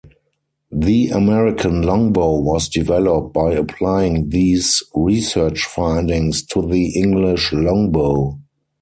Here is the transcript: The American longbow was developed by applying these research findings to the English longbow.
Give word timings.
The 0.71 1.09
American 1.09 1.83
longbow 1.83 2.39
was 2.39 2.67
developed 2.69 3.35
by 3.35 3.51
applying 3.53 4.29
these 4.29 4.81
research 4.95 5.63
findings 5.67 6.41
to 6.47 6.63
the 6.67 6.87
English 6.99 7.53
longbow. 7.53 8.39